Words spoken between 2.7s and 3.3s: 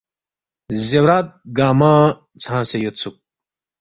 یودسُوک